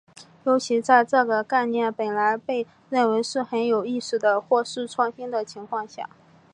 [0.45, 6.09] 尤其在这个概念本来被认为是很有意思的或是创新的情况下。